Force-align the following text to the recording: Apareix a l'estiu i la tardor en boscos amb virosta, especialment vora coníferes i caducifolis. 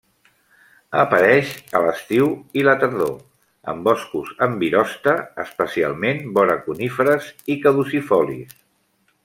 Apareix 1.01 1.51
a 1.79 1.81
l'estiu 1.87 2.31
i 2.61 2.63
la 2.67 2.73
tardor 2.83 3.13
en 3.73 3.83
boscos 3.89 4.33
amb 4.47 4.65
virosta, 4.65 5.15
especialment 5.45 6.25
vora 6.39 6.57
coníferes 6.67 7.29
i 7.55 7.59
caducifolis. 7.67 8.57